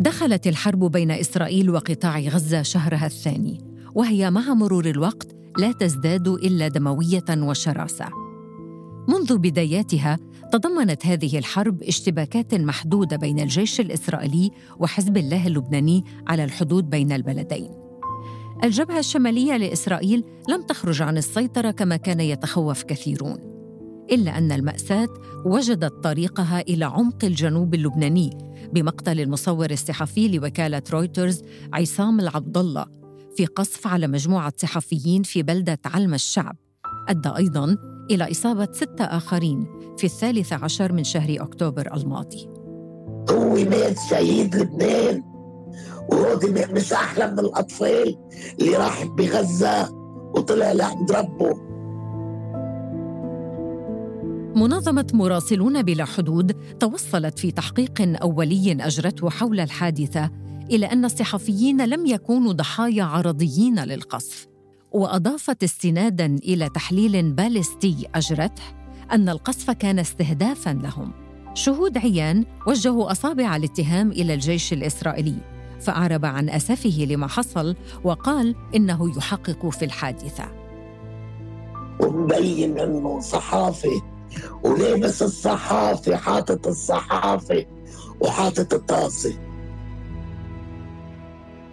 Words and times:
دخلت 0.00 0.46
الحرب 0.46 0.84
بين 0.84 1.10
إسرائيل 1.10 1.70
وقطاع 1.70 2.20
غزة 2.20 2.62
شهرها 2.62 3.06
الثاني 3.06 3.58
وهي 3.94 4.30
مع 4.30 4.54
مرور 4.54 4.86
الوقت 4.90 5.28
لا 5.58 5.72
تزداد 5.72 6.28
إلا 6.28 6.68
دموية 6.68 7.24
وشراسة 7.30 8.06
منذ 9.08 9.38
بداياتها 9.38 10.18
تضمنت 10.52 11.06
هذه 11.06 11.38
الحرب 11.38 11.82
اشتباكات 11.82 12.54
محدودة 12.54 13.16
بين 13.16 13.40
الجيش 13.40 13.80
الإسرائيلي 13.80 14.50
وحزب 14.78 15.16
الله 15.16 15.46
اللبناني 15.46 16.04
على 16.26 16.44
الحدود 16.44 16.90
بين 16.90 17.12
البلدين. 17.12 17.70
الجبهة 18.64 18.98
الشمالية 18.98 19.56
لإسرائيل 19.56 20.24
لم 20.48 20.62
تخرج 20.62 21.02
عن 21.02 21.16
السيطرة 21.16 21.70
كما 21.70 21.96
كان 21.96 22.20
يتخوف 22.20 22.82
كثيرون. 22.82 23.59
إلا 24.12 24.38
أن 24.38 24.52
المأساة 24.52 25.08
وجدت 25.44 26.04
طريقها 26.04 26.60
إلى 26.60 26.84
عمق 26.84 27.24
الجنوب 27.24 27.74
اللبناني 27.74 28.30
بمقتل 28.72 29.20
المصور 29.20 29.70
الصحفي 29.70 30.28
لوكالة 30.28 30.82
رويترز 30.92 31.42
عصام 31.72 32.20
العبد 32.20 32.58
الله 32.58 32.86
في 33.36 33.46
قصف 33.46 33.86
على 33.86 34.06
مجموعة 34.06 34.52
صحفيين 34.56 35.22
في 35.22 35.42
بلدة 35.42 35.78
علم 35.84 36.14
الشعب. 36.14 36.56
أدى 37.08 37.28
أيضا 37.36 37.76
إلى 38.10 38.30
إصابة 38.30 38.68
ستة 38.72 39.04
آخرين 39.04 39.66
في 39.98 40.04
الثالث 40.04 40.52
عشر 40.52 40.92
من 40.92 41.04
شهر 41.04 41.36
أكتوبر 41.40 41.94
الماضي 41.96 42.48
هو 43.30 43.54
مات 43.54 43.98
شهيد 44.10 44.56
لبنان 44.56 45.22
وهو 46.12 46.40
مش 46.72 46.92
أحلى 46.92 47.30
من 47.30 47.38
الأطفال 47.38 48.16
اللي 48.60 48.76
راح 48.76 49.04
بغزة 49.04 49.88
وطلع 50.34 50.72
لعند 50.72 51.12
ربه 51.12 51.69
منظمة 54.54 55.06
مراسلون 55.14 55.82
بلا 55.82 56.04
حدود 56.04 56.52
توصلت 56.80 57.38
في 57.38 57.50
تحقيق 57.50 58.22
أولي 58.22 58.72
أجرته 58.72 59.30
حول 59.30 59.60
الحادثة 59.60 60.30
إلى 60.70 60.86
أن 60.86 61.04
الصحفيين 61.04 61.84
لم 61.84 62.06
يكونوا 62.06 62.52
ضحايا 62.52 63.04
عرضيين 63.04 63.84
للقصف. 63.84 64.46
وأضافت 64.92 65.62
استنادا 65.62 66.26
إلى 66.26 66.68
تحليل 66.68 67.32
باليستي 67.32 68.08
أجرته 68.14 68.62
أن 69.12 69.28
القصف 69.28 69.70
كان 69.70 69.98
استهدافا 69.98 70.70
لهم. 70.70 71.12
شهود 71.54 71.98
عيان 71.98 72.44
وجهوا 72.66 73.12
أصابع 73.12 73.56
الاتهام 73.56 74.12
إلى 74.12 74.34
الجيش 74.34 74.72
الإسرائيلي 74.72 75.36
فأعرب 75.80 76.24
عن 76.24 76.48
أسفه 76.48 77.06
لما 77.10 77.26
حصل 77.26 77.76
وقال 78.04 78.54
إنه 78.74 79.16
يحقق 79.16 79.68
في 79.68 79.84
الحادثة. 79.84 80.44
ومبين 82.00 82.78
انه 82.78 83.20
صحافي 83.20 84.09
ولابس 84.64 85.22
الصحافي 85.22 86.16
حاطط 86.16 86.66
الصحافي 86.66 87.66
وحاطط 88.20 88.74
الطاسة 88.74 89.34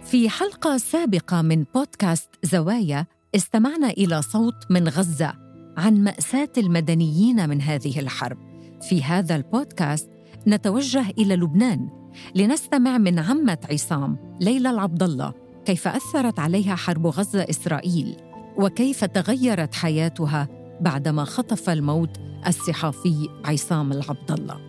في 0.04 0.28
حلقة 0.28 0.76
سابقة 0.76 1.42
من 1.42 1.64
بودكاست 1.74 2.28
زوايا 2.42 3.06
استمعنا 3.34 3.90
إلى 3.90 4.22
صوت 4.22 4.54
من 4.70 4.88
غزة 4.88 5.32
عن 5.76 6.04
مأساة 6.04 6.48
المدنيين 6.58 7.48
من 7.48 7.62
هذه 7.62 8.00
الحرب. 8.00 8.38
في 8.82 9.02
هذا 9.02 9.36
البودكاست 9.36 10.10
نتوجه 10.46 11.10
إلى 11.18 11.36
لبنان 11.36 11.88
لنستمع 12.34 12.98
من 12.98 13.18
عمة 13.18 13.58
عصام 13.70 14.36
ليلى 14.40 14.70
العبد 14.70 15.02
الله 15.02 15.32
كيف 15.64 15.88
أثرت 15.88 16.38
عليها 16.38 16.74
حرب 16.74 17.06
غزة 17.06 17.46
إسرائيل 17.50 18.16
وكيف 18.56 19.04
تغيرت 19.04 19.74
حياتها 19.74 20.48
بعدما 20.80 21.24
خطف 21.24 21.70
الموت 21.70 22.18
الصحافي 22.46 23.28
عصام 23.44 23.92
العبد 23.92 24.30
الله. 24.30 24.60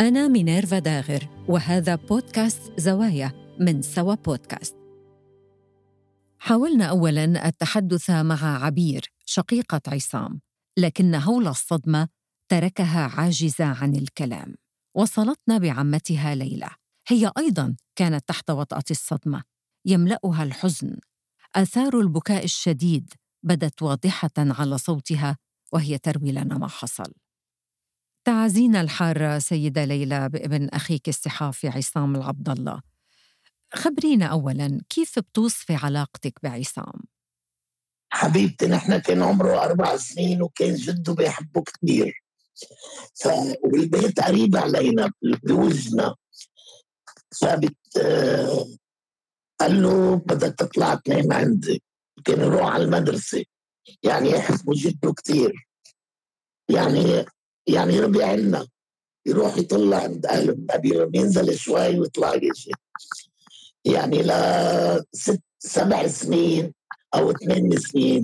أنا 0.00 0.28
مينيرفا 0.28 0.78
داغر 0.78 1.28
وهذا 1.48 1.94
بودكاست 1.94 2.80
زوايا 2.80 3.56
من 3.60 3.82
سوا 3.82 4.14
بودكاست. 4.14 4.76
حاولنا 6.38 6.84
اولا 6.84 7.48
التحدث 7.48 8.10
مع 8.10 8.64
عبير 8.64 9.12
شقيقة 9.26 9.80
عصام 9.86 10.40
لكن 10.78 11.14
هول 11.14 11.48
الصدمة 11.48 12.08
تركها 12.48 13.06
عاجزة 13.06 13.64
عن 13.64 13.96
الكلام. 13.96 14.54
وصلتنا 14.94 15.58
بعمتها 15.58 16.34
ليلى. 16.34 16.70
هي 17.08 17.32
أيضا 17.38 17.76
كانت 17.96 18.28
تحت 18.28 18.50
وطأة 18.50 18.84
الصدمة 18.90 19.42
يملأها 19.86 20.42
الحزن. 20.42 20.96
آثار 21.54 22.00
البكاء 22.00 22.44
الشديد 22.44 23.12
بدت 23.44 23.82
واضحة 23.82 24.30
على 24.38 24.78
صوتها 24.78 25.36
وهي 25.72 25.98
تروي 25.98 26.32
لنا 26.32 26.58
ما 26.58 26.68
حصل. 26.68 27.12
تعازينا 28.24 28.80
الحاره 28.80 29.38
سيدة 29.38 29.84
ليلى 29.84 30.28
بابن 30.28 30.68
أخيك 30.68 31.08
الصحافي 31.08 31.68
عصام 31.68 32.16
العبد 32.16 32.48
الله 32.48 32.82
خبرينا 33.74 34.26
أولا 34.26 34.80
كيف 34.88 35.18
بتوصفي 35.18 35.74
علاقتك 35.74 36.38
بعصام؟ 36.42 37.00
حبيبتي 38.12 38.66
نحن 38.66 38.98
كان 38.98 39.22
عمره 39.22 39.64
أربع 39.64 39.96
سنين 39.96 40.42
وكان 40.42 40.74
جده 40.74 41.14
بيحبه 41.14 41.62
كثير 41.62 42.22
ف... 43.14 43.28
والبيت 43.64 44.20
قريب 44.20 44.56
علينا 44.56 45.10
بوجنا 45.22 46.14
فبت 47.40 47.98
قال 49.60 49.82
له 49.82 50.16
بدك 50.16 50.54
تطلع 50.58 50.94
تنام 50.94 51.32
عندي. 51.32 51.82
كان 52.24 52.40
يروح 52.40 52.66
على 52.74 52.84
المدرسة. 52.84 53.44
يعني 54.02 54.30
يحبوا 54.30 54.74
جده 54.74 55.12
كثير 55.12 55.68
يعني 56.68 57.24
يعني 57.66 58.00
ربي 58.00 58.24
عنا 58.24 58.66
يروح 59.26 59.56
يطلع 59.56 59.96
عند 59.96 60.26
أهله 60.26 61.10
ينزل 61.14 61.58
شوي 61.58 61.98
ويطلع 61.98 62.34
يجي. 62.34 62.72
يعني 63.84 64.22
لست 64.22 65.40
سبع 65.58 66.06
سنين 66.06 66.74
أو 67.14 67.32
ثمان 67.32 67.78
سنين. 67.78 68.22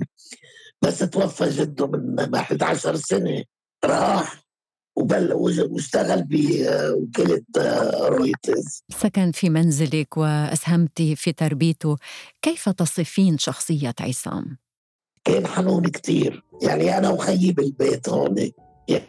بس 0.81 0.99
توفى 0.99 1.49
جده 1.49 1.87
من 1.87 2.35
11 2.35 2.95
سنة. 2.95 3.43
راح. 3.85 4.40
واشتغل 4.95 6.23
بوكالة 6.23 7.41
رويترز. 8.07 8.83
سكن 9.01 9.31
في 9.31 9.49
منزلك 9.49 10.17
وأسهمت 10.17 11.01
في 11.01 11.31
تربيته 11.31 11.97
كيف 12.41 12.69
تصفين 12.69 13.37
شخصية 13.37 13.95
عصام؟ 13.99 14.57
كان 15.25 15.47
حنون 15.47 15.83
كتير. 15.83 16.43
يعني 16.61 16.97
أنا 16.97 17.09
وخيي 17.09 17.51
بالبيت 17.51 18.09
هون 18.09 18.51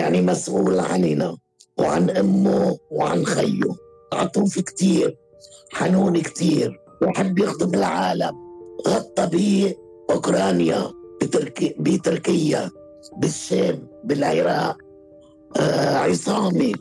يعني 0.00 0.22
مسؤول 0.22 0.80
عننا 0.80 1.36
وعن 1.78 2.10
أمه 2.10 2.78
وعن 2.90 3.26
خيه. 3.26 3.60
عطوف 4.12 4.58
كتير 4.58 5.16
حنون 5.72 6.20
كتير. 6.20 6.80
وحب 7.02 7.38
يخدم 7.38 7.74
العالم 7.74 8.36
غطى 8.88 9.26
بأوكرانيا 10.08 10.92
بتركي 11.22 11.74
بتركيا 11.78 12.70
بالشام 13.16 13.88
بالعراق. 14.04 14.76
آه 14.76 14.91
عصامي 15.58 16.72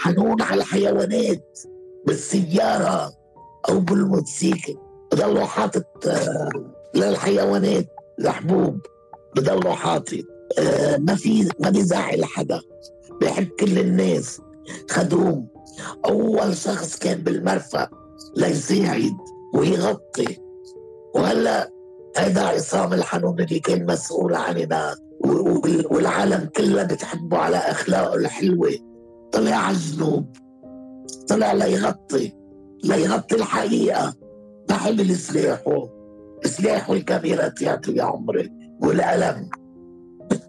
حنون 0.00 0.42
على 0.42 0.60
الحيوانات 0.60 1.58
بالسيارة 2.06 3.12
أو 3.68 3.80
بالموتوسيكل. 3.80 4.76
بضلوا 5.12 5.44
حاطط 5.44 6.06
آه 6.06 6.50
للحيوانات 6.94 7.86
الحبوب 8.20 8.80
بضلوا 9.36 9.72
حاطط 9.72 10.24
آه 10.58 10.96
ما 10.96 11.14
في 11.14 11.48
ما 11.60 11.70
بيزعل 11.70 12.24
حدا. 12.24 12.60
بيحب 13.20 13.48
كل 13.60 13.78
الناس. 13.78 14.40
خدوم. 14.90 15.48
أول 16.06 16.56
شخص 16.56 16.96
كان 16.98 17.18
بالمرفأ 17.18 17.88
ليساعد 18.36 19.16
ويغطي 19.54 20.38
وهلا 21.14 21.70
هذا 22.16 22.42
عصام 22.42 22.92
الحنون 22.92 23.40
اللي 23.40 23.60
كان 23.60 23.86
مسؤول 23.86 24.34
عننا. 24.34 24.96
والعالم 25.90 26.48
كلها 26.56 26.84
بتحبه 26.84 27.38
على 27.38 27.56
أخلاقه 27.56 28.14
الحلوة. 28.14 28.70
طلع 29.32 29.56
على 29.56 30.24
طلع 31.28 31.52
ليغطي 31.52 32.32
ليغطي 32.84 33.36
الحقيقة. 33.36 34.14
ما 34.70 34.76
حمل 34.76 35.16
سلاحه 35.16 35.88
سلاحه 36.44 36.92
الكاميرات 36.92 37.62
يا 37.96 38.02
عمري. 38.02 38.52
والألم 38.82 39.50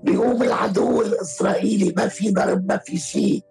بيقوم 0.04 0.44
العدو 0.44 1.01
الإسرائيلي. 1.01 1.94
ما 1.98 2.07
في 2.07 2.31
ضرب 2.31 2.68
ما 2.68 2.78
في 2.78 2.98
شيء. 2.98 3.42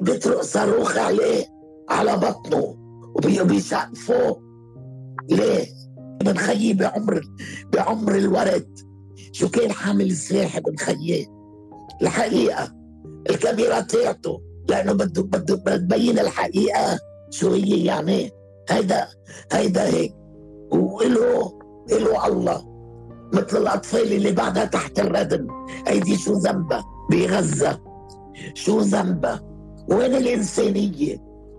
بيطرق 0.00 0.40
صاروخ 0.40 0.98
عليه 0.98 1.46
على 1.90 2.16
بطنه. 2.16 2.76
وبيسقفوا 3.14 4.34
ليه؟ 5.30 5.66
ابن 6.20 6.34
خيي 6.34 6.74
بعمر 6.74 7.22
بعمر 7.72 8.14
الورد. 8.14 8.87
شو 9.32 9.48
كان 9.48 9.72
حامل 9.72 10.16
سلاح 10.16 10.56
ابن 10.56 10.76
خيي 10.76 11.28
الحقيقة 12.02 12.74
الكاميرا 13.30 13.80
تعطوا 13.80 14.38
لأنه 14.68 14.92
بده 14.92 15.22
بده 15.22 15.76
تبين 15.76 16.18
الحقيقة 16.18 16.98
شو 17.30 17.52
هي 17.52 17.84
يعني. 17.84 18.30
هيدا 18.70 19.08
هيدا 19.52 19.86
هيك. 19.88 20.14
وإله 20.72 21.58
إله 21.92 22.26
الله. 22.26 22.64
مثل 23.34 23.56
الأطفال 23.56 24.12
اللي 24.12 24.32
بعدها 24.32 24.64
تحت 24.64 24.98
الردم. 25.00 25.46
هيدي 25.86 26.16
شو 26.16 26.32
ذنبها؟ 26.32 26.84
بغزة. 27.10 27.80
شو 28.54 28.80
ذنبها؟ 28.80 29.42
وين 29.90 30.14
الإنسانية؟ 30.14 31.16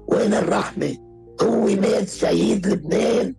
وين 0.08 0.34
الرحمة؟ 0.34 0.98
هو 1.44 1.66
مات 1.66 2.10
شهيد 2.10 2.68
لبنان. 2.68 3.36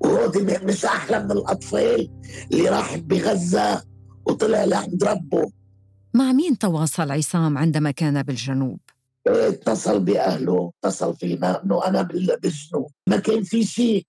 وهو 0.00 0.32
مش 0.64 0.84
أحلى 0.84 1.24
من 1.24 1.30
الأطفال 1.30 2.10
اللي 2.52 2.68
راح 2.68 2.96
بغزة 2.96 3.82
وطلع 4.26 4.64
لعند 4.64 5.04
ربه. 5.04 5.50
مع 6.14 6.32
مين 6.32 6.58
تواصل 6.58 7.10
عصام 7.10 7.58
عندما 7.58 7.90
كان 7.90 8.22
بالجنوب؟ 8.22 8.80
اتصل 9.26 10.00
بأهله 10.00 10.72
اتصل 10.84 11.16
فينا 11.16 11.62
أنه 11.64 11.86
أنا 11.86 12.02
بالجنوب. 12.02 12.90
ما 13.06 13.16
كان 13.16 13.42
في 13.42 13.64
شيء 13.64 14.06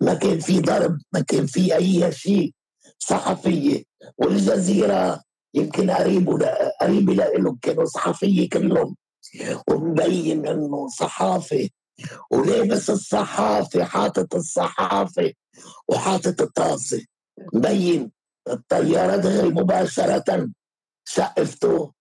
ما 0.00 0.14
كان 0.14 0.40
في 0.40 0.60
ضرب 0.60 0.98
ما 1.12 1.20
كان 1.20 1.46
في 1.46 1.76
أي 1.76 2.12
شيء 2.12 2.52
صحفية. 2.98 3.82
والجزيرة 4.18 5.20
يمكن 5.54 5.90
قريب 5.90 6.28
قريب 6.80 7.10
لهم 7.10 7.58
كانوا 7.62 7.84
صحفية 7.84 8.48
كلهم. 8.48 8.96
ومبين 9.70 10.46
إنه 10.46 10.88
صحافي 10.88 11.70
ولابس 12.30 12.90
الصحافة 12.90 13.84
حاطط 13.84 14.34
الصحافة 14.34 15.32
وحاطط 15.88 16.40
الطاسة 16.42 17.04
مبين 17.54 18.10
الطيارة 18.48 19.16
دغري 19.16 19.48
مباشرة 19.48 20.48
شقفته. 21.04 21.92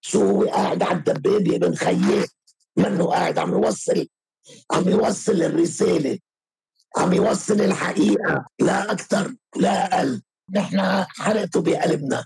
شو 0.00 0.22
هو 0.22 0.44
قاعد 0.44 0.82
على 0.82 0.98
الدبابة 0.98 1.68
من 1.68 1.76
خيه 1.76 2.26
منه 2.76 3.04
قاعد 3.04 3.38
عم 3.38 3.52
يوصل 3.52 4.06
عم 4.72 4.88
يوصل 4.88 5.42
الرسالة 5.42 6.18
عم 6.96 7.12
يوصل 7.12 7.60
الحقيقة. 7.60 8.46
لا 8.60 8.92
أكثر 8.92 9.34
لا 9.56 9.98
أقل. 9.98 10.22
نحن 10.54 11.04
حرقته 11.08 11.60
بقلبنا. 11.62 12.24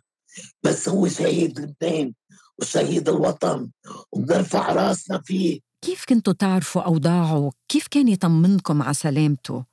بس 0.62 0.88
هو 0.88 1.08
شهيد 1.08 1.60
لبنان 1.60 2.14
وشهيد 2.58 3.08
الوطن 3.08 3.70
وبنرفع 4.12 4.72
راسنا 4.72 5.20
فيه. 5.20 5.60
كيف 5.82 6.04
كنتوا 6.08 6.32
تعرفوا 6.32 6.82
أوضاعه؟ 6.82 7.52
كيف 7.68 7.86
كان 7.90 8.08
يطمنكم 8.08 8.82
على 8.82 8.94
سلامته؟ 8.94 9.64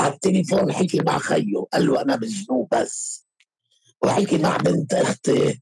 على 0.00 0.14
التليفون 0.14 0.72
حكي 0.72 1.00
مع 1.00 1.18
خيه 1.18 1.64
قال 1.72 1.86
له 1.86 2.02
أنا 2.02 2.16
بالجنوب 2.16 2.68
بس. 2.72 3.26
وحكي 4.04 4.38
مع 4.38 4.56
بنت 4.56 4.94
أختي 4.94 5.60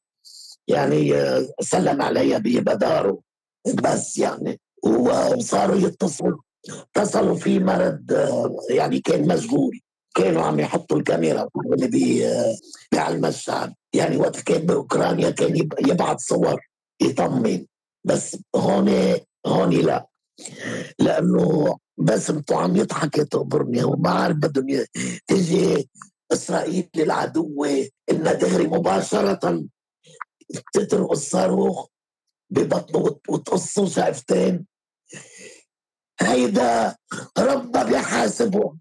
يعني 0.69 1.15
سلم 1.61 2.03
عليها 2.03 2.39
ببداره 2.39 3.21
بس 3.75 4.19
يعني. 4.19 4.61
وصاروا 4.83 5.77
يتصلوا 5.77 6.39
اتصلوا 6.97 7.37
في 7.37 7.59
مرض 7.59 8.13
يعني 8.71 9.01
كان 9.01 9.29
مشغول. 9.29 9.81
كانوا 10.15 10.43
عم 10.43 10.61
يحطوا 10.61 10.99
الكاميرا 10.99 11.49
بي 11.65 12.27
على 12.95 13.15
المشهد 13.15 13.75
يعني 13.93 14.17
وقت 14.17 14.41
كان 14.41 14.67
بأوكرانيا 14.67 15.31
كان 15.31 15.57
يبعث 15.87 16.19
صور 16.21 16.61
يطمن. 17.03 17.67
بس 18.05 18.37
هون 18.57 19.17
هون 19.47 19.71
لا. 19.71 20.07
لأنه 20.99 21.79
بسمته 21.99 22.57
عم 22.57 22.77
يضحك 22.77 23.19
يا 23.19 23.85
وما 23.85 24.11
عارف 24.11 24.37
بدهم 24.37 24.85
تجي 25.27 25.91
إسرائيل 26.33 26.89
العدوة 26.97 27.89
انها 28.11 28.33
دغري 28.33 28.67
مباشرة. 28.67 29.65
تترك 30.73 31.11
الصاروخ 31.11 31.89
ببطنه 32.51 33.21
وتقصه 33.29 33.87
شافتين 33.87 34.67
هيدا 36.21 36.97
ربنا 37.39 37.85
بيحاسبهم. 37.85 38.81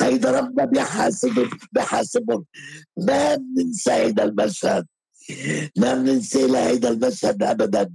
هيدا 0.00 0.40
ربنا 0.40 0.64
بيحاسبهم 0.64 1.50
بيحاسبهم. 1.72 2.44
ما 2.96 3.34
بننسى 3.34 3.92
هيدا 3.92 4.24
المشهد. 4.24 4.86
ما 5.78 5.94
بننسى 5.94 6.46
لهيدا 6.46 6.88
المشهد 6.88 7.42
ابدا. 7.42 7.90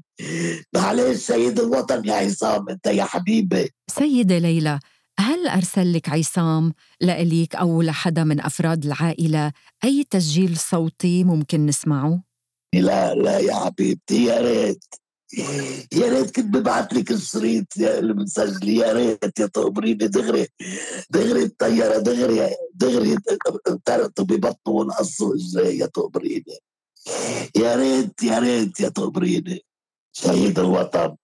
معلش 0.76 1.18
سيد 1.18 1.60
الوطن 1.60 2.06
يا 2.06 2.14
عصام 2.14 2.70
أنت 2.70 2.88
يا 2.88 3.04
حبيبي. 3.04 3.70
سيدة 3.92 4.38
ليلى 4.38 4.80
هل 5.20 5.48
أرسل 5.48 5.94
لك 5.94 6.10
عصام 6.10 6.74
لإليك 7.02 7.56
أو 7.56 7.82
لحدا 7.82 8.24
من 8.24 8.42
أفراد 8.42 8.86
العائلة 8.86 9.52
أي 9.84 10.06
تسجيل 10.10 10.58
صوتي 10.58 11.24
ممكن 11.24 11.66
نسمعه؟ 11.66 12.24
لا 12.76 13.16
لا 13.16 13.40
يا 13.40 13.54
حبيبتي 13.56 14.26
يا 14.26 14.42
ريت. 14.42 14.84
يا 15.94 16.10
ريت 16.10 16.36
كنت 16.36 16.46
ببعث 16.56 16.94
لك 16.94 17.12
الشريط 17.12 17.66
المسجل 17.80 18.70
يا 18.70 18.94
ريت. 18.94 19.40
يا 19.40 19.46
تقبريني 19.46 20.08
دغري 20.08 20.48
دغري 21.10 21.44
الطيارة 21.44 21.98
دغري 22.00 22.50
دغري 22.74 23.18
انطرقتوا 23.68 24.26
ببطنه 24.26 24.74
والقصوا 24.74 25.36
إزاي 25.36 25.78
يا 25.78 25.86
تقبريني 25.86 26.58
يا 27.56 27.76
ريت 27.76 28.24
يا 28.24 28.40
ريت 28.40 28.80
يا 28.80 28.90
تقبريني 28.90 29.66
شهيد 30.12 30.60
الوطن. 30.60 31.16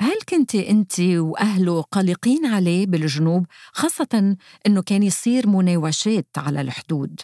هل 0.00 0.18
كنت 0.28 0.54
أنت 0.54 1.00
وأهله 1.00 1.82
قلقين 1.82 2.46
عليه 2.46 2.86
بالجنوب 2.86 3.46
خاصة 3.72 4.36
إنه 4.66 4.82
كان 4.82 5.02
يصير 5.02 5.46
مناوشات 5.46 6.26
على 6.36 6.60
الحدود؟ 6.60 7.20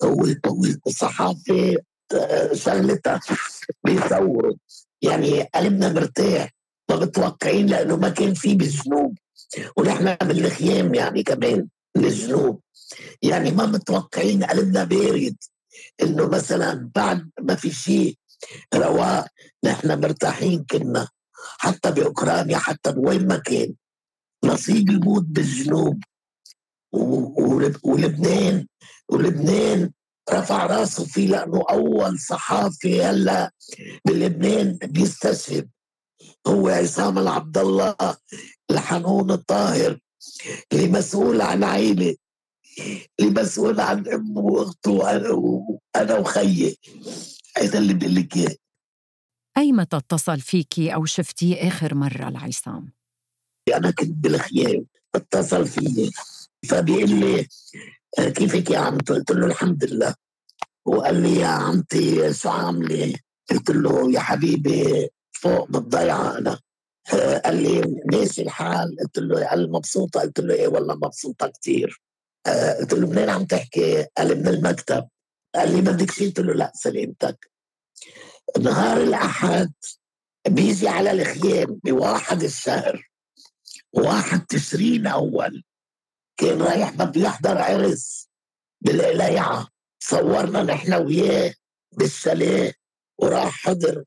طول 0.00 0.34
طول 0.34 0.80
الصحافه 0.86 1.76
شغلتها 2.52 3.20
بيصوروا 3.84 4.54
يعني 5.02 5.42
قلبنا 5.42 5.92
مرتاح 5.92 6.54
ما 6.90 6.96
متوقعين 6.96 7.66
لأنه 7.66 7.96
ما 7.96 8.08
كان 8.08 8.34
في 8.34 8.54
بالجنوب. 8.54 9.18
ونحن 9.76 10.14
بالخيام 10.14 10.94
يعني 10.94 11.22
كمان 11.22 11.68
بالجنوب. 11.94 12.60
يعني 13.22 13.50
ما 13.50 13.66
متوقعين 13.66 14.44
قلبنا 14.44 14.84
بارد. 14.84 15.36
إنه 16.02 16.28
مثلا 16.28 16.90
بعد 16.94 17.30
ما 17.40 17.54
في 17.54 17.70
شيء 17.70 18.18
رواق 18.74 19.26
نحن 19.64 20.00
مرتاحين 20.00 20.64
كنا 20.64 21.08
حتى 21.58 21.90
بأوكرانيا 21.90 22.58
حتى 22.58 22.92
بوين 22.92 23.26
ما 23.28 23.36
كان. 23.38 23.74
نصيب 24.44 24.90
يموت 24.90 25.24
بالجنوب. 25.24 26.02
ولبنان 27.82 28.66
ولبنان 29.08 29.90
رفع 30.30 30.66
راسه 30.66 31.04
فيه 31.04 31.28
لأنه 31.28 31.64
أول 31.70 32.18
صحافي 32.18 33.02
هلأ 33.02 33.52
بلبنان 34.04 34.78
بيستشهد. 34.82 35.70
هو 36.46 36.68
عصام 36.68 37.18
العبد 37.18 37.58
الله 37.58 37.96
الحنون 38.70 39.30
الطاهر 39.30 39.98
اللي 40.72 40.88
مسؤول 40.88 41.40
عن 41.40 41.64
عائله 41.64 42.16
اللي 43.20 43.30
مسؤول 43.30 43.80
عن 43.80 44.08
أمه 44.08 44.40
وأخته 44.40 44.90
وأنا 44.90 46.18
وخيي. 46.18 46.78
هذا 47.58 47.78
اللي 47.78 47.94
بقول 47.94 48.14
لك 48.14 48.36
اياه 48.36 48.56
أي 49.58 49.72
متى 49.72 49.96
اتصل 49.96 50.40
فيكي 50.40 50.94
أو 50.94 51.04
شفتيه 51.04 51.68
آخر 51.68 51.94
مرة 51.94 52.28
لعصام؟ 52.28 52.92
أنا 53.74 53.90
كنت 53.90 54.10
بالخيام 54.10 54.86
اتصل 55.14 55.66
فيي 55.66 56.10
فبيقول 56.68 57.10
لي 57.10 57.46
كيفك 58.18 58.70
يا 58.70 58.78
عمتي؟ 58.78 59.12
قلت 59.12 59.30
له 59.30 59.46
الحمد 59.46 59.84
لله. 59.84 60.14
وقال 60.84 61.22
لي 61.22 61.36
يا 61.36 61.46
عمتي 61.46 62.34
شو 62.34 62.48
عاملة؟ 62.48 63.14
قلت 63.50 63.70
له 63.70 64.12
يا 64.12 64.20
حبيبي 64.20 65.08
فوق 65.32 65.70
بالضيعة 65.70 66.38
أنا. 66.38 66.60
قال 67.44 67.62
لي 67.62 68.02
ماشي 68.12 68.42
الحال. 68.42 68.96
قلت 69.00 69.18
له 69.18 69.46
قال 69.46 69.72
مبسوطة؟ 69.72 70.20
قلت 70.20 70.40
له 70.40 70.54
إيه 70.54 70.68
والله 70.68 70.94
مبسوطة 70.94 71.46
كثير 71.48 72.00
قلت 72.46 72.92
له 72.92 73.06
منين 73.06 73.30
عم 73.30 73.44
تحكي؟ 73.44 74.06
قال 74.18 74.38
من 74.38 74.48
المكتب. 74.48 75.08
قال 75.54 75.74
لي 75.74 75.80
بدك 75.80 76.10
شيء 76.10 76.26
قلت 76.26 76.40
له 76.40 76.54
لا 76.54 76.72
سلامتك. 76.74 77.50
نهار 78.60 79.02
الأحد 79.02 79.72
بيجي 80.48 80.88
على 80.88 81.10
الخيام 81.10 81.80
بواحد 81.84 82.42
الشهر 82.42 83.10
واحد 83.92 84.46
تشرين 84.46 85.06
أول 85.06 85.64
كان 86.36 86.62
رايح 86.62 86.90
بده 86.90 87.20
يحضر 87.20 87.58
عرس 87.58 88.28
بالقليعة 88.80 89.68
صورنا 89.98 90.62
نحن 90.62 90.94
وياه 90.94 91.54
بالشاليه 91.92 92.72
وراح 93.18 93.50
حضر 93.50 94.04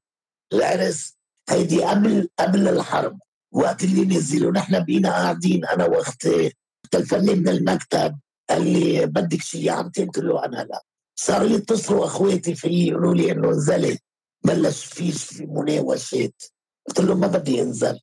العرس. 0.53 1.17
هيدي 1.50 1.84
قبل 1.84 2.29
قبل 2.39 2.67
الحرب 2.67 3.19
وقت 3.51 3.84
اللي 3.84 4.05
نزل 4.05 4.46
ونحن 4.46 4.79
بينا 4.79 5.10
قاعدين 5.10 5.65
أنا 5.65 5.86
وأختي. 5.86 6.53
تلفني 6.91 7.36
من 7.36 7.50
المكتب. 7.50 8.19
قال 8.50 8.74
لي 8.74 9.06
بدك 9.06 9.41
شيء 9.41 9.63
يا 9.63 9.72
عمتي 9.72 10.06
قلت 10.06 10.18
له 10.18 10.46
أنا 10.46 10.58
لا 10.58 10.84
صاروا 11.15 11.50
يتصلوا 11.50 12.06
أخواتي 12.06 12.56
فيي 12.56 12.88
يقولوا 12.88 13.15
لي 13.15 13.32
إنه 13.32 13.50
نزلت 13.50 14.01
بلش 14.44 14.86
في 14.86 15.12
في 15.12 15.46
مناوشات. 15.46 16.44
قلت 16.88 17.00
له 17.00 17.15
ما 17.15 17.27
بدي 17.27 17.62
انزل 17.62 18.00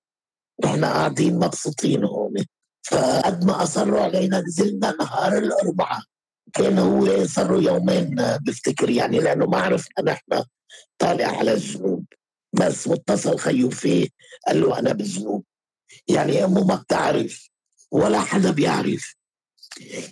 نحن 0.65 0.85
قاعدين 0.85 1.39
مبسوطين 1.39 2.05
هون. 2.05 2.35
فقد 2.83 3.45
ما 3.45 3.63
أصروا 3.63 4.01
علينا 4.01 4.41
نزلنا 4.41 4.97
نهار 5.01 5.39
الأربعاء. 5.39 6.03
كان 6.53 6.79
هو 6.79 7.27
صار 7.27 7.63
يومين 7.63 8.15
بفتكر 8.41 8.91
يعني 8.91 9.19
لأنه 9.19 9.47
ما 9.47 9.59
عرفنا 9.59 10.13
نحن 10.13 10.45
طالع 10.99 11.27
على 11.27 11.53
الجنوب. 11.53 12.05
بس 12.53 12.87
واتصل 12.87 13.39
خيو 13.39 13.71
فيه 13.71 14.09
قال 14.47 14.61
له 14.61 14.79
أنا 14.79 14.93
بالجنوب 14.93 15.45
يعني 16.09 16.45
أمه 16.45 16.65
ما 16.65 16.75
بتعرف 16.75 17.49
ولا 17.91 18.21
حدا 18.21 18.51
بيعرف. 18.51 19.15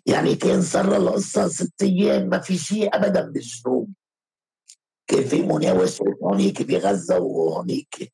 يعني 0.06 0.34
كان 0.34 0.62
صار 0.62 0.96
القصة 0.96 1.48
ست 1.48 1.82
أيام 1.82 2.28
ما 2.28 2.38
في 2.38 2.58
شيء 2.58 2.96
ابدا 2.96 3.30
بالجنوب 3.30 3.92
كان 5.06 5.24
في 5.24 5.42
مناوشات 5.42 6.06
هونيك 6.22 6.62
بغزه 6.62 7.18
وهونيك 7.18 8.12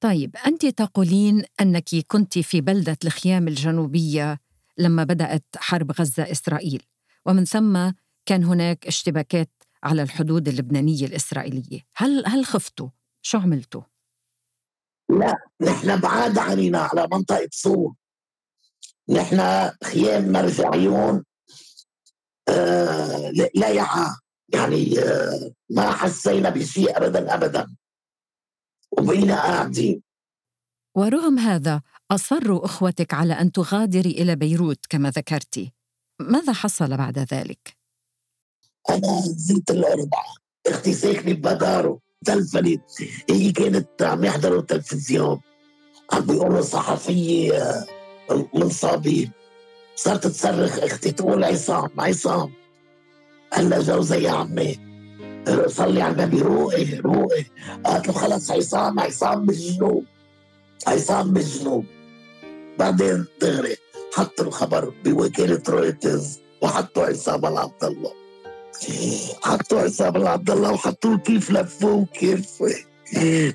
طيب 0.00 0.36
أنت 0.46 0.66
تقولين 0.66 1.44
أنك 1.60 1.88
كنت 2.06 2.38
في 2.38 2.60
بلدة 2.60 2.96
الخيام 3.04 3.48
الجنوبية 3.48 4.40
لما 4.78 5.04
بدأت 5.04 5.44
حرب 5.56 5.92
غزة 5.92 6.30
إسرائيل 6.30 6.82
ومن 7.26 7.44
ثم 7.44 7.90
كان 8.26 8.44
هناك 8.44 8.86
اشتباكات 8.86 9.50
على 9.82 10.02
الحدود 10.02 10.48
اللبنانية 10.48 11.06
الإسرائيلية 11.06 11.80
هل 11.96 12.26
هل 12.26 12.44
خفتوا؟ 12.44 12.88
شو 13.22 13.38
عملتوا؟ 13.38 13.82
لا 15.08 15.34
نحن 15.60 16.00
بعاد 16.00 16.38
عنينا 16.38 16.78
على 16.78 17.08
منطقة 17.12 17.48
صور 17.52 17.94
نحن 19.08 19.70
خيام 19.84 20.32
مرجعيون 20.32 21.24
آه 22.48 23.30
لا 23.54 23.68
يعى. 23.68 24.06
يعني 24.48 24.98
آه 24.98 25.52
ما 25.70 25.90
حسينا 25.90 26.50
بشيء 26.50 26.96
ابدا 26.96 27.34
ابدا. 27.34 27.76
وبينا 28.90 29.34
قاعدين 29.34 30.02
ورغم 30.96 31.38
هذا 31.38 31.82
اصروا 32.10 32.64
أخوتك 32.64 33.14
على 33.14 33.34
أن 33.34 33.52
تغادري 33.52 34.10
إلى 34.10 34.36
بيروت 34.36 34.86
كما 34.88 35.10
ذكرتي. 35.10 35.72
ماذا 36.20 36.52
حصل 36.52 36.96
بعد 36.96 37.18
ذلك؟ 37.18 37.76
أنا 38.90 39.18
نزلت 39.18 39.70
الاربعاء 39.70 40.34
أختي 40.66 40.94
ساكنة 40.94 41.32
ببدارو. 41.32 42.00
تلفنت 42.24 42.82
هي 43.30 43.52
كانت 43.52 44.02
عم 44.02 44.24
يحضروا 44.24 44.60
التلفزيون. 44.60 45.40
عم 46.12 46.26
بيقولوا 46.26 46.60
صحفية 46.60 47.86
منصابين 48.54 49.30
صارت 49.96 50.26
تصرخ 50.26 50.78
أختي 50.78 51.12
تقول 51.12 51.44
عصام 51.44 51.88
عصام. 51.98 52.52
هلا 53.52 53.82
جوزي 53.82 54.22
يا 54.22 54.30
عمي 54.30 54.78
صلي 55.66 56.02
على 56.02 56.12
النبي 56.12 56.40
روقي 56.40 56.98
روقي. 56.98 57.44
قالت 57.84 58.06
له 58.06 58.12
خلص 58.12 58.50
عصام 58.50 59.00
عصام 59.00 59.46
بالجنوب 59.46 60.04
عصام 60.86 61.32
بالجنوب 61.32 61.84
بعدين 62.78 63.24
دغري 63.40 63.76
حطوا 64.14 64.44
الخبر 64.44 64.92
بوكالة 65.04 65.62
رويترز 65.68 66.38
وحطوا 66.62 67.06
عصام 67.06 67.46
العبد 67.46 67.84
الله. 67.84 68.12
حطوا 69.42 69.80
عصام 69.80 70.16
العبد 70.16 70.50
الله 70.50 70.72
وحطوه 70.72 71.18
كيف 71.18 71.50
لفوه 71.50 72.06
كيف 72.06 72.62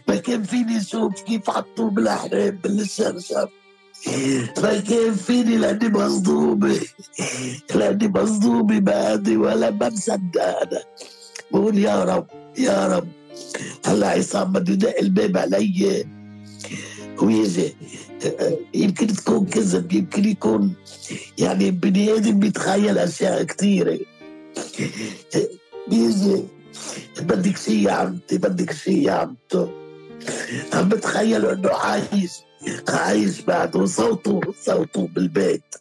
ما 0.08 0.16
كان 0.16 0.44
فيني 0.44 0.78
أشوف 0.78 1.22
كيف 1.22 1.50
حطوه 1.50 1.90
بالاحرام 1.90 2.60
بالشرشف. 2.64 3.50
كان 4.90 5.14
فيني 5.16 5.58
لاني 5.58 5.90
مصدومة 5.90 6.80
لاني 7.76 8.08
مصدومة 8.08 8.80
بعدي 8.80 9.38
ولا 9.38 9.72
ما 9.72 9.90
مصدق 9.90 10.42
أنا 10.42 10.82
بقول 11.52 11.78
يا 11.78 12.04
رب 12.04 12.28
يا 12.58 12.88
رب 12.88 13.08
هلا 13.86 14.08
عصام 14.10 14.52
بده 14.52 14.74
يدق 14.74 15.00
الباب 15.00 15.38
علي 15.38 16.06
ويجي 17.22 17.76
يمكن 18.74 19.08
تكون 19.08 19.46
كذب 19.46 19.92
يمكن 19.94 20.26
يكون 20.26 20.74
يعني 21.38 21.72
بني 21.72 22.14
آدم 22.14 22.40
بيتخيل 22.40 22.98
اشياء 22.98 23.44
كثيره 23.44 24.00
بيجي 25.88 26.44
بدك 27.22 27.58
شيء 27.58 27.88
يا 27.88 27.92
عمتي 27.92 28.38
بدك 28.38 28.74
شيء 28.74 29.02
يا 29.08 29.12
عمتو 29.12 29.68
عم 30.74 30.90
بتخيل 30.90 31.46
انه 31.46 31.70
عايش 31.70 32.32
عايش 32.90 33.42
بعد 33.42 33.76
وصوته 33.76 34.42
صوته 34.62 35.08
بالبيت. 35.08 35.76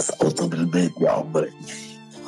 صوته 0.00 0.48
بالبيت 0.48 0.92
يا 1.00 1.10
عمري. 1.10 1.52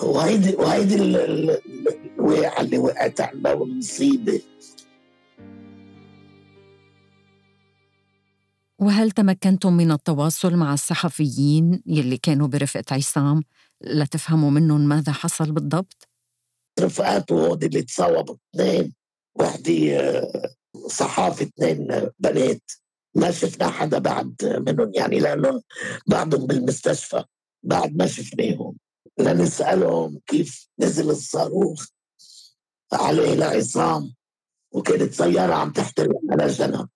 وهيدي 0.03 0.55
وهيدي 0.55 0.95
الواقعة 0.95 2.61
اللي 2.61 2.79
وقعت 2.79 3.21
عنا 3.21 3.53
والمصيبة. 3.53 4.41
وهل 8.79 9.11
تمكنتم 9.11 9.73
من 9.73 9.93
التواصل 9.93 10.57
مع 10.57 10.75
الصحفيين 10.75 11.83
يلي 11.87 12.17
كانوا 12.17 12.47
برفقة 12.47 12.85
عصام 12.91 13.43
لتفهموا 13.81 14.51
منهم 14.51 14.81
ماذا 14.81 15.13
حصل 15.13 15.53
بالضبط؟ 15.53 16.09
رفقاته 16.81 17.47
هودي 17.47 17.67
اللي 17.67 17.83
تصاوبوا 17.83 18.37
اثنين 18.55 18.95
وحدة 19.35 19.73
صحافة 20.87 21.45
اثنين 21.45 22.11
بنات 22.19 22.63
ما 23.15 23.31
شفنا 23.31 23.71
حدا 23.71 23.99
بعد 23.99 24.63
منهم 24.69 24.93
يعني 24.95 25.19
لأنهم 25.19 25.61
بعضهم 26.07 26.47
بالمستشفى 26.47 27.25
بعد 27.63 27.97
ما 27.97 28.07
شفناهم. 28.07 28.77
لنسألهم 29.19 30.21
كيف 30.27 30.69
نزل 30.79 31.11
الصاروخ 31.11 31.87
عليه 32.93 33.35
لعصام 33.35 34.15
وكانت 34.73 35.15
سيارة 35.15 35.55
عم 35.55 35.71
تحترق 35.71 36.21
على 36.31 36.47
جنب. 36.47 36.89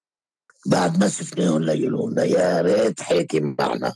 بعد 0.66 1.00
ما 1.00 1.08
شفناهم 1.08 1.62
ليقولوا 1.62 2.22
يا 2.24 2.60
ريت 2.60 3.00
حكي 3.00 3.40
معنا 3.40 3.94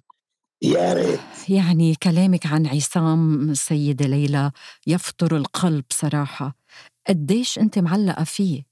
يا 0.63 0.93
ريت. 0.93 1.21
يعني 1.49 1.95
كلامك 1.95 2.47
عن 2.47 2.67
عصام 2.67 3.55
سيدة 3.55 4.07
ليلى 4.07 4.53
يفطر 4.87 5.37
القلب 5.37 5.85
صراحة. 5.91 6.57
قديش 7.09 7.59
أنت 7.59 7.79
معلقة 7.79 8.25
فيه؟ 8.25 8.68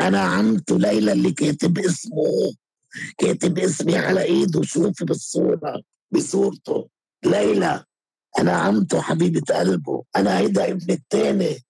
أنا 0.00 0.20
عمته 0.20 0.78
ليلى 0.78 1.12
اللي 1.12 1.32
كاتب 1.32 1.78
اسمه. 1.78 2.54
كاتب 3.18 3.58
اسمي 3.58 3.96
على 3.96 4.22
إيده. 4.22 4.62
شوفي 4.62 5.04
بالصورة 5.04 5.82
بصورته. 6.10 6.88
ليلى 7.24 7.84
أنا 8.38 8.52
عمته 8.52 9.00
حبيبة 9.00 9.54
قلبه. 9.54 10.04
أنا 10.16 10.38
هيدا 10.38 10.70
ابن 10.70 10.90
التاني. 10.90 11.64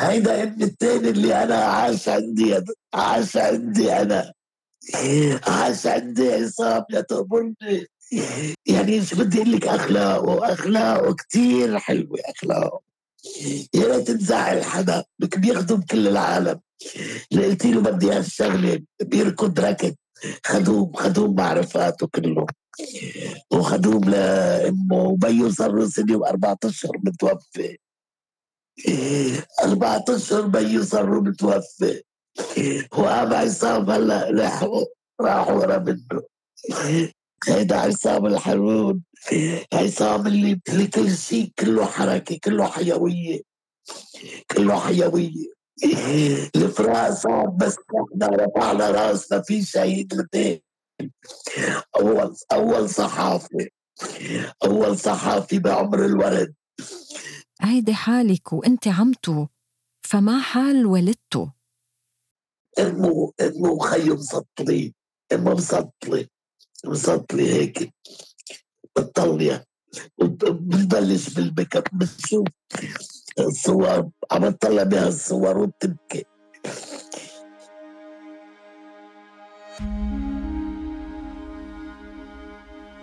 هيدا 0.00 0.42
ابن 0.42 0.62
التاني 0.62 1.10
اللي 1.10 1.42
أنا 1.42 1.54
عاش 1.54 2.08
عندي 2.08 2.64
عاش 2.94 3.36
عندي 3.36 3.92
أنا. 3.92 4.32
عاش 5.46 5.86
عندي 5.86 6.32
عصام 6.32 6.84
يا 6.90 7.00
تأمرني 7.00 7.86
يعني 8.66 9.04
شو 9.04 9.16
بدي 9.16 9.38
أقول 9.38 9.52
لك 9.52 9.66
أخلاقه. 9.66 10.52
أخلاقه 10.52 11.14
كثير 11.14 11.78
حلوة 11.78 12.18
أخلاقه. 12.24 12.91
يا 13.74 13.86
ريت 13.86 14.10
تزعل 14.10 14.64
حدا 14.64 15.04
بك 15.18 15.38
بيخدم 15.38 15.80
كل 15.80 16.08
العالم. 16.08 16.60
قلت 17.32 17.66
له 17.66 17.80
بدي 17.80 18.12
هالشغله 18.12 18.82
بيركض 19.02 19.60
ركض 19.60 19.94
خدوم 20.46 20.92
خدوم 20.92 21.34
معرفاته 21.34 22.06
كلهم. 22.06 22.46
وخدوم 23.52 24.04
لأمه 24.04 25.02
وبيو 25.02 25.50
صار 25.50 25.72
له 25.72 25.88
سنة 25.88 26.16
وأربعة 26.16 26.58
أشهر 26.64 26.92
متوفي. 27.04 27.78
أربعة 29.64 30.04
أشهر 30.08 30.46
بيو 30.46 30.84
صار 30.84 31.06
له 31.14 31.20
متوفي. 31.20 32.02
وأبا 32.92 33.36
عصام 33.36 33.90
هلا 33.90 34.30
راحوا 34.30 34.84
راحوا 35.20 35.52
ورا 35.52 35.78
منه. 35.78 36.22
هيدا 37.48 37.76
عصام 37.76 38.26
الحرون 38.26 39.02
عصام 39.72 40.26
اللي, 40.26 40.60
كل 40.94 41.16
شيء 41.16 41.52
كله 41.58 41.84
حركة 41.84 42.38
كله 42.44 42.66
حيوية 42.66 43.40
كله 44.50 44.80
حيوية. 44.80 45.52
الفراق 46.56 47.10
صار 47.10 47.46
بس 47.46 47.76
إحنا 48.12 48.26
رفعنا 48.26 48.90
راسنا 48.90 49.42
في 49.42 49.62
شهيد 49.62 50.12
الاثنين. 50.12 50.60
أول 51.96 52.36
أول 52.52 52.88
صحافي 52.90 53.70
أول 54.64 54.98
صحافي 54.98 55.58
بعمر 55.58 56.04
الولد 56.04 56.54
هيدي 57.60 57.94
حالك 57.94 58.52
وانت 58.52 58.88
عمته 58.88 59.48
فما 60.02 60.40
حال 60.40 60.86
والدته 60.86 61.52
امه 62.78 63.32
امه 63.40 63.78
خيو 63.78 64.14
مسطلي 64.14 64.94
امه 65.32 65.54
مسطلي 65.54 66.28
مسطلي 66.86 67.52
هيك 67.52 67.94
بتطلع 68.96 69.64
بتبلش 70.18 71.34
بالميك 71.34 71.76
اب 71.76 71.84
بتشوف 71.92 72.46
الصور 73.38 74.10
عم 74.32 74.50
تطلع 74.50 74.82
بها 74.82 75.08
الصور 75.08 75.58
وتبكي 75.58 76.24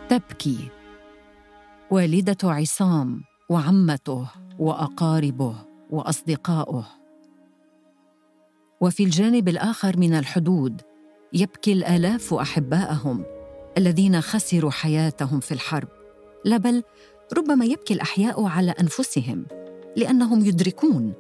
تبكي. 0.09 0.69
والدة 1.91 2.38
عصام 2.43 3.24
وعمته 3.50 4.27
وأقاربه 4.59 5.55
وأصدقائه. 5.89 6.88
وفي 8.81 9.03
الجانب 9.03 9.50
الآخر 9.50 9.98
من 9.98 10.13
الحدود 10.13 10.81
يبكي 11.33 11.74
الآلاف 11.74 12.33
أحباءهم. 12.33 13.38
الذين 13.79 14.21
خسروا 14.21 14.71
حياتهم 14.71 15.39
في 15.39 15.51
الحرب 15.51 15.88
لا 16.45 16.57
بل 16.57 16.83
ربما 17.38 17.65
يبكي 17.65 17.93
الأحياء 17.93 18.45
على 18.45 18.71
أنفسهم 18.71 19.45
لأنهم 19.95 20.45
يدركون 20.45 21.13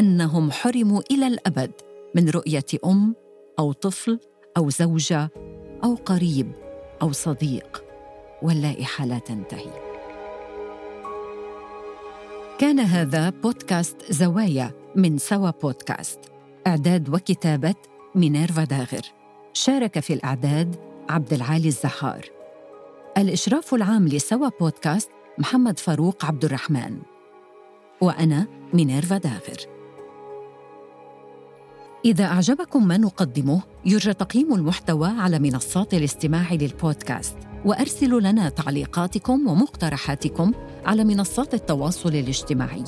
أنهم 0.00 0.50
حرموا 0.50 1.02
إلى 1.10 1.26
الأبد 1.26 1.72
من 2.14 2.28
رؤية 2.28 2.64
أم 2.84 3.14
أو 3.58 3.72
طفل 3.72 4.18
أو 4.56 4.70
زوجة 4.70 5.30
أو 5.84 5.94
قريب 5.94 6.52
أو 7.02 7.12
صديق 7.12 7.84
واللائحة 8.42 9.06
لا 9.06 9.18
تنتهي. 9.18 9.70
كان 12.58 12.80
هذا 12.80 13.30
بودكاست 13.30 13.96
زوايا 14.12 14.70
من 14.96 15.18
سوا 15.18 15.50
بودكاست 15.50 16.20
إعداد 16.66 17.14
وكتابة 17.14 17.74
مينيرفا 18.14 18.64
داغر 18.64 19.02
شارك 19.52 20.00
في 20.00 20.12
الإعداد 20.12 20.76
عبد 21.08 21.32
العالي 21.32 21.68
الزهار. 21.68 22.24
الإشراف 23.18 23.74
العام 23.74 24.08
لسوا 24.08 24.48
بودكاست 24.60 25.10
محمد 25.38 25.78
فاروق 25.78 26.24
عبد 26.24 26.44
الرحمن. 26.44 26.98
وأنا 28.00 28.46
مينيرفا 28.72 29.18
داغر 29.18 29.56
إذا 32.04 32.24
أعجبكم 32.24 32.88
ما 32.88 32.96
نقدمه 32.96 33.62
يرجى 33.84 34.12
تقييم 34.12 34.54
المحتوى 34.54 35.08
على 35.08 35.38
منصات 35.38 35.94
الاستماع 35.94 36.52
للبودكاست. 36.52 37.36
وأرسلوا 37.64 38.20
لنا 38.20 38.48
تعليقاتكم 38.48 39.48
ومقترحاتكم 39.48 40.52
على 40.84 41.04
منصات 41.04 41.54
التواصل 41.54 42.08
الاجتماعي. 42.08 42.84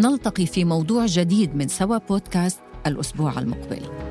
نلتقي 0.00 0.46
في 0.46 0.64
موضوع 0.64 1.06
جديد 1.06 1.56
من 1.56 1.68
سوا 1.68 1.98
بودكاست 1.98 2.60
الأسبوع 2.86 3.38
المقبل. 3.38 4.07